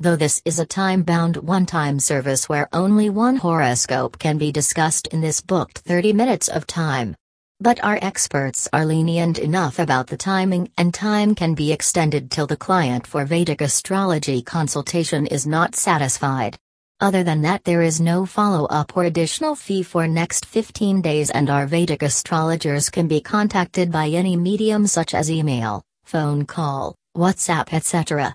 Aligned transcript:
though 0.00 0.16
this 0.16 0.40
is 0.46 0.58
a 0.58 0.64
time 0.64 1.02
bound 1.02 1.36
one 1.36 1.66
time 1.66 2.00
service 2.00 2.48
where 2.48 2.70
only 2.72 3.10
one 3.10 3.36
horoscope 3.36 4.18
can 4.18 4.38
be 4.38 4.50
discussed 4.50 5.06
in 5.08 5.20
this 5.20 5.42
booked 5.42 5.78
30 5.80 6.14
minutes 6.14 6.48
of 6.48 6.66
time. 6.66 7.14
But 7.60 7.84
our 7.84 7.98
experts 8.00 8.66
are 8.72 8.86
lenient 8.86 9.38
enough 9.38 9.78
about 9.78 10.06
the 10.06 10.16
timing, 10.16 10.70
and 10.78 10.94
time 10.94 11.34
can 11.34 11.52
be 11.52 11.70
extended 11.70 12.30
till 12.30 12.46
the 12.46 12.56
client 12.56 13.06
for 13.06 13.26
Vedic 13.26 13.60
astrology 13.60 14.40
consultation 14.40 15.26
is 15.26 15.46
not 15.46 15.76
satisfied. 15.76 16.56
Other 17.00 17.22
than 17.22 17.42
that, 17.42 17.64
there 17.64 17.82
is 17.82 18.00
no 18.00 18.24
follow 18.24 18.64
up 18.66 18.96
or 18.96 19.04
additional 19.04 19.54
fee 19.54 19.82
for 19.82 20.08
next 20.08 20.46
15 20.46 21.02
days, 21.02 21.28
and 21.28 21.50
our 21.50 21.66
Vedic 21.66 22.02
astrologers 22.02 22.88
can 22.88 23.06
be 23.06 23.20
contacted 23.20 23.92
by 23.92 24.08
any 24.08 24.34
medium 24.34 24.86
such 24.86 25.12
as 25.12 25.30
email, 25.30 25.82
phone 26.04 26.46
call, 26.46 26.94
WhatsApp, 27.14 27.74
etc. 27.74 28.28